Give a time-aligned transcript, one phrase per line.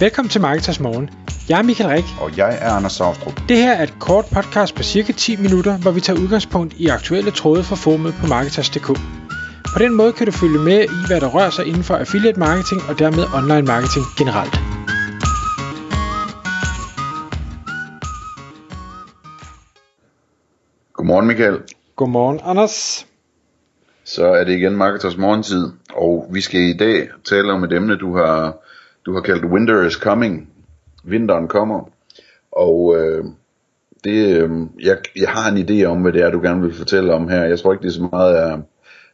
[0.00, 1.10] Velkommen til Marketers Morgen.
[1.48, 2.04] Jeg er Michael Rik.
[2.20, 3.40] Og jeg er Anders Saustrup.
[3.48, 6.86] Det her er et kort podcast på cirka 10 minutter, hvor vi tager udgangspunkt i
[6.86, 8.86] aktuelle tråde fra formet på Marketers.dk.
[9.74, 12.38] På den måde kan du følge med i, hvad der rører sig inden for affiliate
[12.38, 14.54] marketing og dermed online marketing generelt.
[20.92, 21.58] Godmorgen Michael.
[21.96, 23.06] Godmorgen Anders.
[24.04, 27.96] Så er det igen Marketers morgentid, og vi skal i dag tale om et emne,
[27.96, 28.56] du har,
[29.06, 30.48] du har kaldt Winter is Coming.
[31.04, 31.90] Vinteren kommer.
[32.52, 33.24] Og øh,
[34.04, 34.50] det, øh,
[34.82, 37.44] jeg, jeg har en idé om, hvad det er, du gerne vil fortælle om her.
[37.44, 38.58] Jeg tror ikke, det er så meget af,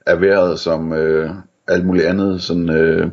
[0.07, 1.30] af vejret som øh,
[1.69, 3.11] alt muligt andet, sådan øh,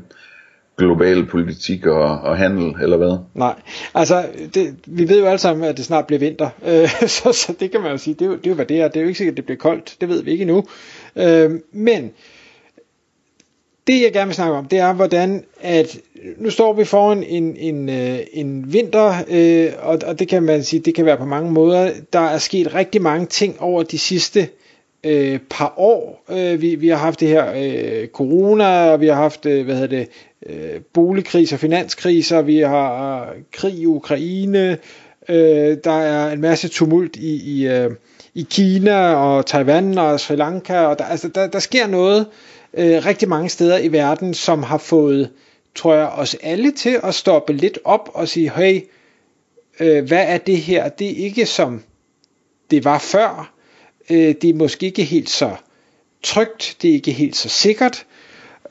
[0.78, 3.18] global politik og, og handel, eller hvad?
[3.34, 3.56] Nej,
[3.94, 7.56] altså det, vi ved jo alle sammen, at det snart bliver vinter, øh, så, så
[7.60, 8.88] det kan man jo sige, det er jo, det er jo hvad det er.
[8.88, 10.64] Det er jo ikke sikkert, at det bliver koldt, det ved vi ikke endnu.
[11.16, 12.12] Øh, men
[13.88, 15.98] det jeg gerne vil snakke om, det er hvordan, at
[16.38, 20.64] nu står vi foran en, en, øh, en vinter, øh, og, og det kan man
[20.64, 21.92] sige, det kan være på mange måder.
[22.14, 24.48] Der er sket rigtig mange ting over de sidste
[25.04, 26.26] øh, par år.
[26.30, 29.76] Øh, vi, vi har haft det her øh, corona, og vi har haft, øh, hvad
[29.76, 30.08] hedder det,
[30.46, 34.78] øh, boligkriser, finanskriser, vi har øh, krig i Ukraine,
[35.30, 37.92] øh, der er en masse tumult i, i, øh,
[38.36, 42.26] i Kina og Taiwan og Sri Lanka, og der, altså, der, der sker noget
[42.74, 45.30] øh, rigtig mange steder i verden, som har fået,
[45.76, 48.82] tror jeg, os alle til at stoppe lidt op og sige, hey,
[49.80, 50.90] øh, hvad er det her?
[50.90, 51.84] Det er ikke som
[52.72, 53.54] det var før,
[54.10, 55.56] øh, det er måske ikke helt så
[56.24, 58.06] trygt, det er ikke helt så sikkert,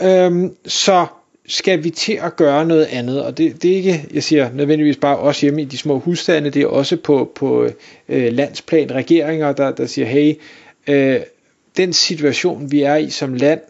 [0.03, 1.07] øh, så
[1.49, 4.97] skal vi til at gøre noget andet, og det, det er ikke, jeg siger nødvendigvis
[4.97, 7.69] bare os hjemme i de små husstande, det er også på, på
[8.09, 10.35] øh, landsplan regeringer, der, der siger, hey,
[10.87, 11.21] øh,
[11.77, 13.61] den situation vi er i som land,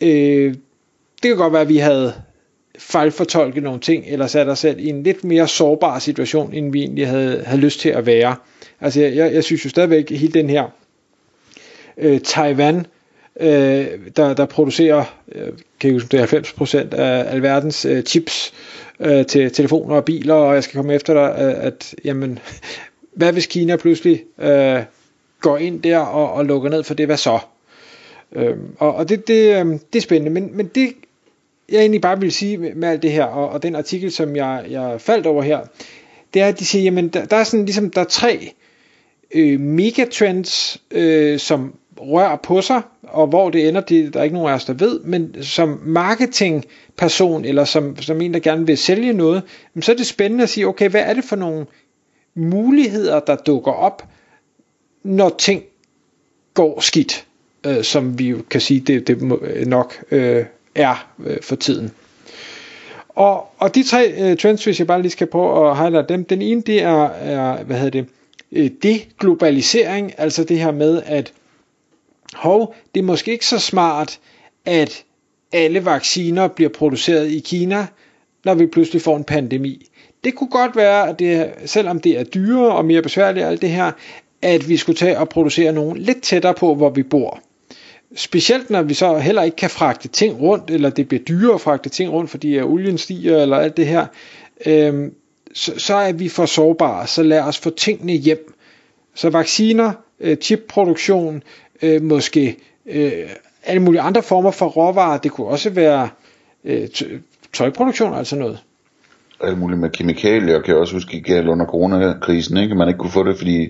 [0.00, 0.54] øh,
[1.22, 2.14] det kan godt være, at vi havde
[2.78, 6.80] fejlfortolke nogle ting, eller sat os selv i en lidt mere sårbar situation, end vi
[6.80, 8.36] egentlig havde, havde lyst til at være.
[8.80, 10.64] Altså jeg, jeg synes jo stadigvæk, hele den her
[11.98, 12.86] øh, Taiwan,
[13.40, 13.86] øh,
[14.16, 18.52] der, der producerer øh, kan jeg huske, det er 90% af alverdens øh, chips
[19.00, 22.38] øh, til telefoner og biler, og jeg skal komme efter dig, at, at jamen,
[23.16, 24.82] hvad hvis Kina pludselig øh,
[25.40, 27.38] går ind der og, og lukker ned for det, hvad så?
[28.32, 30.92] Øh, og og det, det, øh, det er spændende, men, men det
[31.68, 34.36] jeg egentlig bare vil sige med, med alt det her, og, og den artikel, som
[34.36, 35.60] jeg, jeg faldt over her,
[36.34, 38.52] det er, at de siger, jamen der, der er sådan ligesom, der er tre
[39.34, 44.34] øh, megatrends, øh, som rører på sig, og hvor det ender, det der er ikke
[44.34, 48.78] nogen af os, der ved, men som marketingperson, eller som, som en, der gerne vil
[48.78, 49.42] sælge noget,
[49.80, 51.66] så er det spændende at sige, okay, hvad er det for nogle
[52.34, 54.08] muligheder, der dukker op,
[55.02, 55.62] når ting
[56.54, 57.26] går skidt,
[57.66, 61.90] øh, som vi jo kan sige, det, det øh, nok øh, er øh, for tiden.
[63.08, 66.24] Og, og de tre øh, trends, hvis jeg bare lige skal prøve at highlight dem,
[66.24, 68.06] den ene, det er, er hvad hedder det,
[68.52, 71.32] øh, deglobalisering, altså det her med, at
[72.34, 74.18] hov, det er måske ikke så smart,
[74.64, 75.04] at
[75.52, 77.86] alle vacciner bliver produceret i Kina,
[78.44, 79.86] når vi pludselig får en pandemi.
[80.24, 83.70] Det kunne godt være, at det, selvom det er dyrere og mere besværligt alt det
[83.70, 83.92] her,
[84.42, 87.40] at vi skulle tage og producere nogen lidt tættere på, hvor vi bor.
[88.16, 91.60] Specielt når vi så heller ikke kan fragte ting rundt, eller det bliver dyrere at
[91.60, 94.06] fragte ting rundt, fordi at olien stiger, eller alt det her,
[94.66, 95.10] øh,
[95.54, 98.54] så, så er vi for sårbare, så lad os få tingene hjem.
[99.14, 101.42] Så vacciner, øh, chipproduktion,
[101.82, 103.28] øh, måske øh,
[103.64, 105.18] alle mulige andre former for råvarer.
[105.18, 106.08] Det kunne også være
[106.64, 106.88] øh,
[107.52, 108.58] tøjproduktion, altså noget.
[109.40, 112.74] Alt muligt med kemikalier, kan jeg også huske galt under coronakrisen, ikke?
[112.74, 113.68] Man ikke kunne få det, fordi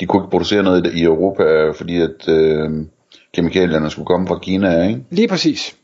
[0.00, 2.70] de kunne ikke producere noget i Europa, fordi at øh,
[3.34, 5.00] kemikalierne skulle komme fra Kina, ikke?
[5.10, 5.76] Lige præcis.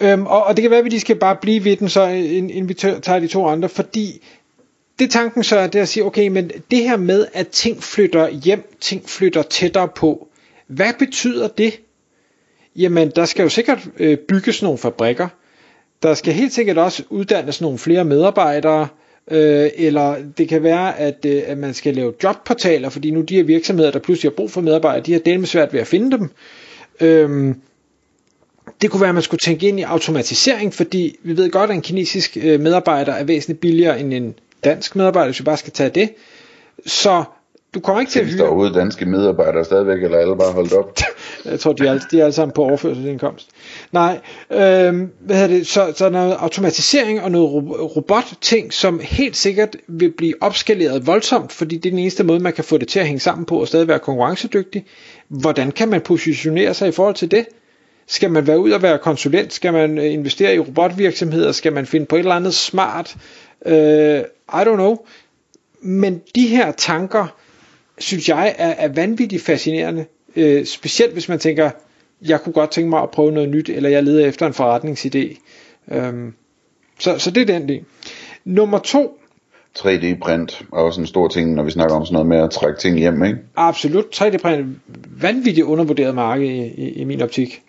[0.00, 2.06] Øhm, og, og det kan være, at vi lige skal bare blive ved den, så
[2.06, 4.22] inden vi tager de to andre, fordi
[4.98, 8.28] det tanken så er det at sige, okay, men det her med, at ting flytter
[8.28, 10.28] hjem, ting flytter tættere på,
[10.66, 11.80] hvad betyder det?
[12.76, 15.28] Jamen, der skal jo sikkert øh, bygges nogle fabrikker.
[16.02, 18.88] Der skal helt sikkert også uddannes nogle flere medarbejdere.
[19.30, 23.34] Øh, eller det kan være, at, øh, at man skal lave jobportaler, fordi nu de
[23.36, 26.18] her virksomheder, der pludselig har brug for medarbejdere, de har delt svært ved at finde
[26.18, 26.30] dem.
[27.00, 27.54] Øh,
[28.82, 31.76] det kunne være, at man skulle tænke ind i automatisering, fordi vi ved godt, at
[31.76, 34.34] en kinesisk øh, medarbejder er væsentligt billigere end en
[34.64, 36.10] dansk medarbejder, hvis vi bare skal tage det.
[36.86, 37.24] Så
[37.74, 38.36] du kommer ikke til at hyre...
[38.36, 40.98] der overhovedet danske medarbejdere stadigvæk, eller alle bare holdt op?
[41.44, 43.48] jeg tror, de er, de er alle sammen på overførselsindkomst.
[43.92, 44.20] Nej,
[44.50, 47.48] øh, hvad hedder det, så, så noget automatisering og noget
[47.96, 52.52] robot-ting, som helt sikkert vil blive opskaleret voldsomt, fordi det er den eneste måde, man
[52.52, 54.84] kan få det til at hænge sammen på og stadig være konkurrencedygtig.
[55.28, 57.46] Hvordan kan man positionere sig i forhold til det?
[58.06, 59.52] Skal man være ud og være konsulent?
[59.52, 61.52] Skal man øh, investere i robotvirksomheder?
[61.52, 63.16] Skal man finde på et eller andet smart
[63.66, 64.96] Øh, I don't know.
[65.82, 67.26] Men de her tanker,
[67.98, 70.04] synes jeg, er, er vanvittigt fascinerende.
[70.36, 71.70] Øh, specielt hvis man tænker,
[72.22, 75.38] jeg kunne godt tænke mig at prøve noget nyt, eller jeg leder efter en forretningsidé.
[75.94, 76.32] Øh,
[76.98, 77.84] så, så det er den del.
[78.44, 79.18] Nummer to,
[79.78, 82.80] 3D-print er også en stor ting, når vi snakker om sådan noget med at trække
[82.80, 83.38] ting hjem, ikke?
[83.56, 84.04] Absolut.
[84.20, 84.64] 3D-print er
[85.20, 87.62] vanvittigt undervurderet marked i, i, i min optik.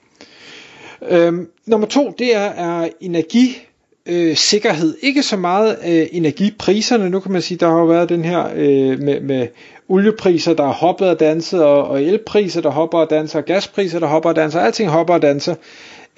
[1.10, 3.68] Øhm, nummer to, det er, er energi
[4.06, 4.96] øh, sikkerhed.
[5.02, 7.10] Ikke så meget øh, energipriserne.
[7.10, 9.48] Nu kan man sige, der har jo været den her øh, med, med
[9.90, 14.00] oliepriser, der har hoppet og danset, og, og elpriser, der hopper og danser, og gaspriser,
[14.00, 14.60] der hopper og danser.
[14.60, 15.56] Alting hopper og danser.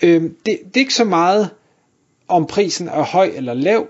[0.04, 1.50] Øh, det, det er ikke så meget,
[2.28, 3.88] om prisen er høj eller lav.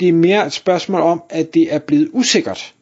[0.00, 2.74] Det er mere et spørgsmål om, at det er blevet usikkert.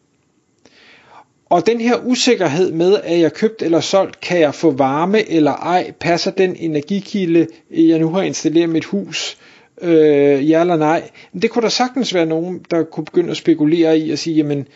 [1.51, 5.53] Og den her usikkerhed med, at jeg købt eller solgt, kan jeg få varme eller
[5.53, 9.52] ej, passer den energikilde, jeg nu har installeret mit hus, øh,
[9.83, 11.11] øh, ja eller nej.
[11.33, 14.37] Men det kunne der sagtens være nogen, der kunne begynde at spekulere i at sige,
[14.37, 14.67] jamen,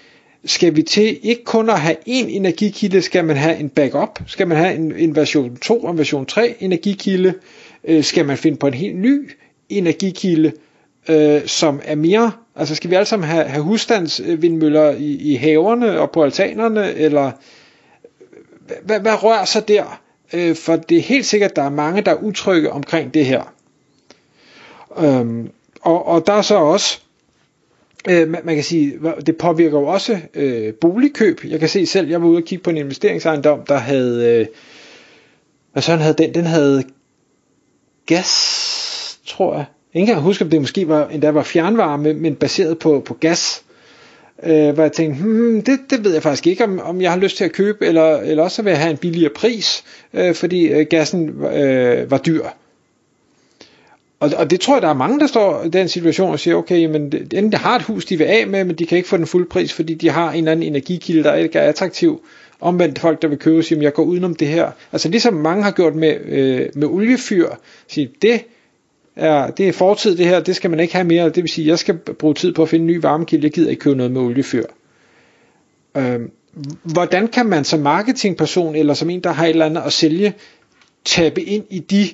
[0.45, 4.49] skal vi til ikke kun at have én energikilde, skal man have en backup, skal
[4.49, 7.35] man have en, en version 2 og en version 3 energikilde,
[7.85, 9.31] øh, skal man finde på en helt ny
[9.69, 10.53] energikilde,
[11.09, 16.01] øh, som er mere, altså skal vi alle sammen have, have husstandsvindmøller i, i haverne
[16.01, 17.33] og på altanerne, eller
[18.83, 20.01] hvad, hvad rører sig der?
[20.33, 23.27] Øh, for det er helt sikkert, at der er mange, der er utrygge omkring det
[23.27, 23.56] her.
[24.99, 25.51] Øhm,
[25.81, 27.01] og, og der er så også,
[28.09, 31.41] øh, man, man kan sige, det påvirker jo også øh, boligkøb.
[31.45, 34.47] Jeg kan se selv, jeg var ude og kigge på en investeringsejendom, der havde, øh,
[35.73, 36.35] hvad sådan havde den?
[36.35, 36.85] Den havde
[38.07, 39.65] gas, tror jeg.
[39.95, 43.15] Jeg kan ikke huske, om det måske var, endda var fjernvarme, men baseret på, på
[43.15, 43.63] gas.
[44.43, 47.19] Øh, hvor jeg tænkte, hmm, det, det ved jeg faktisk ikke, om, om jeg har
[47.19, 49.85] lyst til at købe, eller, eller også vil jeg have en billigere pris,
[50.15, 52.45] øh, fordi øh, gassen øh, var dyr.
[54.21, 56.57] Og, og det tror jeg, der er mange, der står i den situation og siger,
[56.57, 59.09] okay, men enten de har et hus, de vil af med, men de kan ikke
[59.09, 62.23] få den fulde pris, fordi de har en eller anden energikilde, der ikke er attraktiv.
[62.61, 64.71] Omvendt folk, der vil købe, siger, jeg går udenom det her.
[64.93, 67.49] Altså ligesom mange har gjort med, øh, med oliefyr,
[67.89, 68.45] siger, det
[69.17, 71.69] er, det er fortid det her, det skal man ikke have mere, det vil sige,
[71.69, 74.13] jeg skal bruge tid på at finde en ny varmekilde, jeg gider ikke købe noget
[74.13, 74.65] med oliefyr.
[75.97, 76.21] Øh,
[76.83, 80.35] hvordan kan man som marketingperson, eller som en, der har et eller andet at sælge,
[81.05, 82.09] tabe ind i de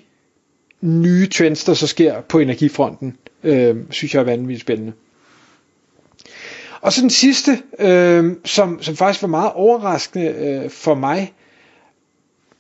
[0.83, 4.93] nye trends, der så sker på energifronten, øh, synes jeg er vanvittigt spændende.
[6.81, 11.33] Og så den sidste, øh, som, som faktisk var meget overraskende øh, for mig,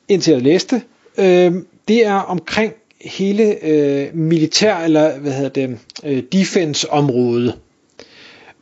[0.08, 0.82] indtil jeg læste,
[1.18, 1.52] øh,
[1.88, 2.72] det er omkring
[3.04, 7.58] hele øh, militær, eller hvad hedder det, øh, defense-området.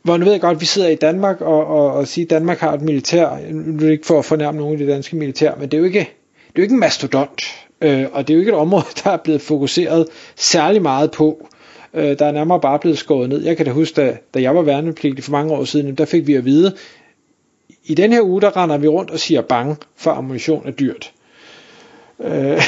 [0.03, 2.29] Hvor nu ved jeg godt, at vi sidder i Danmark og, og, og siger, at
[2.29, 5.15] Danmark har et militær, nu er det ikke for at fornærme nogen af det danske
[5.15, 7.41] militær, men det er jo ikke, det er jo ikke en mastodont.
[7.81, 11.47] Øh, og det er jo ikke et område, der er blevet fokuseret særlig meget på.
[11.93, 13.43] Øh, der er nærmere bare blevet skåret ned.
[13.43, 16.27] Jeg kan da huske, da, da jeg var værnepligtig for mange år siden, der fik
[16.27, 16.75] vi at vide,
[17.83, 21.11] i den her uge, der render vi rundt og siger bange, for ammunition er dyrt.
[22.23, 22.31] Øh,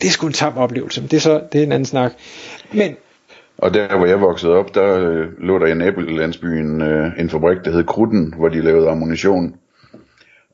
[0.00, 2.12] det er sgu en tam oplevelse, men det er, så, det er en anden snak.
[2.72, 2.96] Men,
[3.58, 7.58] og der hvor jeg voksede op, der øh, lå der i nabolandsbyen øh, en fabrik,
[7.64, 9.54] der hed Krudten, hvor de lavede ammunition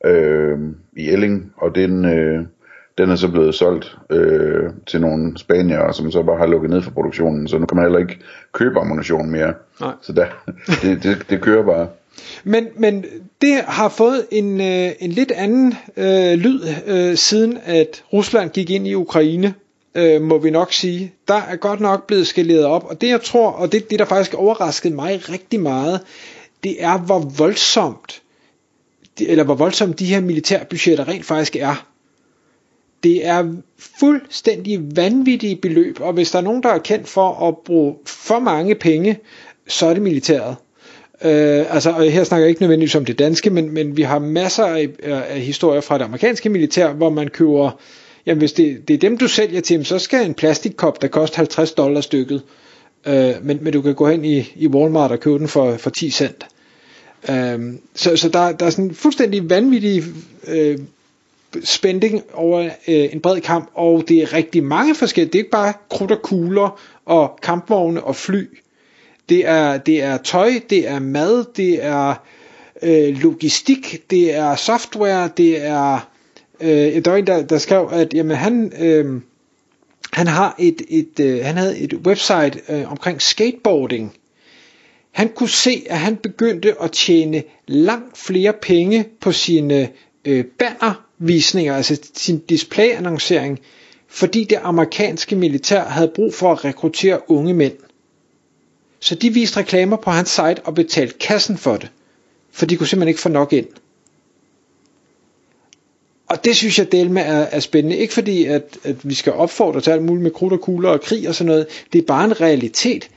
[0.05, 0.59] øh,
[0.97, 2.45] i Elling, og den, øh,
[2.97, 6.81] den er så blevet solgt øh, til nogle spanier, som så bare har lukket ned
[6.81, 8.19] for produktionen, så nu kan man heller ikke
[8.51, 9.53] købe ammunition mere.
[9.79, 9.93] Nej.
[10.01, 10.25] Så der,
[10.81, 11.87] det, det, det kører bare.
[12.43, 13.05] Men, men
[13.41, 18.69] det har fået en, øh, en lidt anden øh, lyd, øh, siden at Rusland gik
[18.69, 19.53] ind i Ukraine,
[19.95, 21.13] øh, må vi nok sige.
[21.27, 24.05] Der er godt nok blevet skaleret op, og det jeg tror, og det, det der
[24.05, 26.01] faktisk overraskede mig rigtig meget,
[26.63, 28.21] det er hvor voldsomt,
[29.19, 31.92] eller hvor voldsomt de her militærbudgetter rent faktisk er.
[33.03, 33.53] Det er
[33.99, 38.39] fuldstændig vanvittige beløb, og hvis der er nogen, der er kendt for at bruge for
[38.39, 39.19] mange penge,
[39.67, 40.55] så er det militæret.
[41.23, 44.19] Øh, altså, og her snakker jeg ikke nødvendigvis om det danske, men, men vi har
[44.19, 47.79] masser af, af historier fra det amerikanske militær, hvor man køber,
[48.25, 51.37] jamen hvis det, det er dem, du sælger til, så skal en plastikkop, der koster
[51.37, 52.41] 50 dollars stykket,
[53.07, 55.89] øh, men, men du kan gå hen i, i Walmart og købe den for, for
[55.89, 56.45] 10 cent.
[57.29, 57.59] Øh,
[57.95, 60.03] så så der, der er sådan fuldstændig vanvittige
[60.47, 60.77] øh,
[61.63, 62.69] spænding over øh,
[63.13, 65.31] en bred kamp, og det er rigtig mange forskellige.
[65.31, 68.47] Det er ikke bare krudt og kugler og kampvogne og fly.
[69.29, 72.13] Det er, det er tøj, det er mad, det er
[72.81, 76.09] øh, logistik, det er software, det er...
[76.61, 79.21] Øh, der var en, der, der skrev, at jamen, han, øh,
[80.13, 84.13] han, har et, et, øh, han havde et website øh, omkring skateboarding.
[85.11, 89.89] Han kunne se, at han begyndte at tjene langt flere penge på sine
[90.25, 90.45] øh,
[91.27, 93.59] visninger, altså sin displayannoncering,
[94.07, 97.73] fordi det amerikanske militær havde brug for at rekruttere unge mænd.
[98.99, 101.89] Så de viste reklamer på hans site og betalte kassen for det.
[102.51, 103.67] For de kunne simpelthen ikke få nok ind.
[106.29, 107.97] Og det synes jeg delme er, er spændende.
[107.97, 111.01] Ikke fordi, at, at vi skal opfordre til alt muligt med krudt og kugler og
[111.01, 111.67] krig og sådan noget.
[111.93, 113.09] Det er bare en realitet,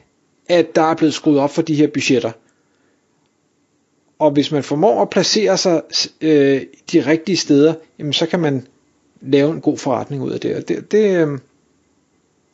[0.49, 2.33] at der er blevet skruet op for de her budgetter.
[4.19, 5.83] Og hvis man formår at placere sig
[6.21, 8.67] øh, de rigtige steder, jamen så kan man
[9.21, 10.57] lave en god forretning ud af det.
[10.57, 11.39] Og det, det, øh,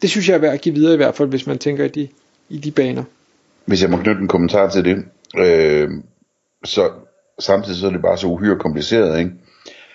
[0.03, 1.89] det synes jeg er værd at give videre i hvert fald, hvis man tænker i
[1.89, 2.09] de,
[2.49, 3.05] i de baner.
[3.67, 5.05] Hvis jeg må knytte en kommentar til det,
[5.39, 5.91] øh,
[6.65, 6.91] så
[7.39, 9.31] samtidig så er det bare så uhyre kompliceret, ikke?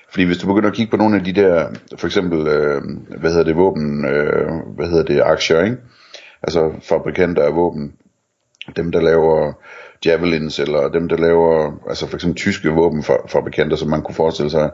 [0.10, 2.82] Fordi hvis du begynder at kigge på nogle af de der, for eksempel, øh,
[3.20, 5.78] hvad hedder det, våben, øh, hvad hedder det, aktier, ikke?
[6.44, 7.94] Altså fabrikanter af våben,
[8.76, 9.54] dem der laver
[10.06, 14.72] Javelins, eller dem der laver, altså for eksempel tyske våbenfabrikanter, som man kunne forestille sig,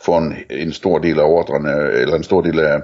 [0.00, 2.82] får en, en stor del af ordrene, eller en stor del af,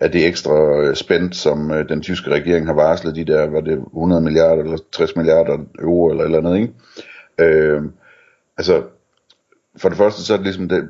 [0.00, 3.60] af det ekstra øh, spændt, som øh, den tyske regering har varslet, de der, var
[3.60, 6.72] det 100 milliarder eller 60 milliarder euro eller eller andet, ikke?
[7.38, 7.82] Øh,
[8.58, 8.82] altså,
[9.76, 10.88] for det første så er det ligesom, det,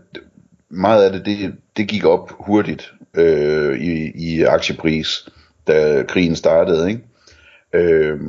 [0.71, 5.29] meget af det, det, det gik op hurtigt øh, i, i aktiepris,
[5.67, 7.03] da krigen startede, ikke?
[7.73, 8.21] Øh,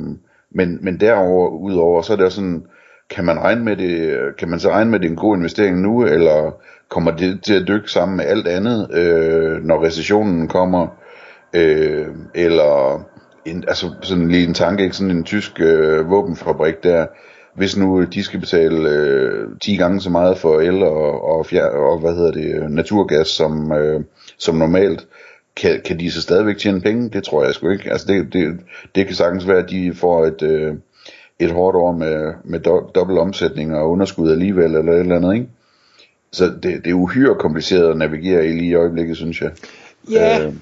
[0.54, 2.64] men, men derover udover, så er det også sådan,
[3.10, 6.04] kan man regne med det, kan man så regne med det en god investering nu,
[6.04, 6.52] eller
[6.90, 10.86] kommer det til at dykke sammen med alt andet, øh, når recessionen kommer,
[11.54, 13.04] øh, eller
[13.44, 14.96] en, altså sådan lige en tanke, ikke?
[14.96, 17.06] sådan en tysk øh, våbenfabrik der,
[17.56, 21.46] hvis nu øh, de skal betale øh, 10 gange så meget for el og, og,
[21.46, 24.00] fjer, og hvad hedder det, naturgas som, øh,
[24.38, 25.06] som normalt,
[25.56, 27.10] kan, kan de så stadigvæk tjene penge?
[27.10, 27.90] Det tror jeg sgu ikke.
[27.90, 28.58] Altså det, det,
[28.94, 30.74] det kan sagtens være, at de får et, øh,
[31.38, 35.34] et hårdt år med, med do, dobbelt omsætning og underskud alligevel, eller et eller andet,
[35.34, 35.46] ikke?
[36.32, 39.50] Så det, det er uhyre kompliceret at navigere i lige i øjeblikket, synes jeg.
[40.10, 40.52] Ja, øh.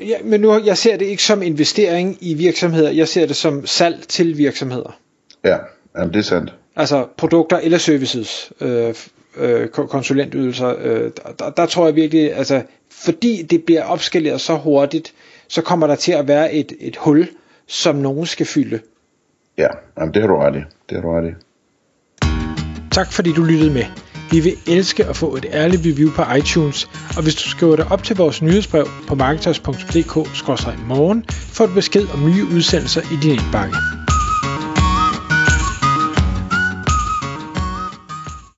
[0.00, 3.66] ja, men nu jeg ser det ikke som investering i virksomheder, jeg ser det som
[3.66, 4.98] salg til virksomheder.
[5.44, 5.56] Ja,
[5.96, 6.54] jamen det er sandt.
[6.76, 8.94] Altså produkter eller services, øh,
[9.36, 15.14] øh, konsulentydelser, øh, der, der tror jeg virkelig, altså fordi det bliver opskaleret så hurtigt,
[15.48, 17.28] så kommer der til at være et, et hul,
[17.66, 18.80] som nogen skal fylde.
[19.58, 20.62] Ja, jamen det har du ret i.
[20.88, 21.32] Det har du ret i.
[22.92, 23.84] Tak fordi du lyttede med.
[24.30, 27.86] Vi vil elske at få et ærligt review på iTunes, og hvis du skriver dig
[27.90, 33.76] op til vores nyhedsbrev på marketers.dk-morgen, får du besked om nye udsendelser i din indbakke.